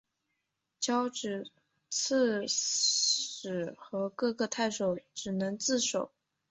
[0.79, 1.45] 交址
[1.91, 6.11] 刺史和各个太守只能自守。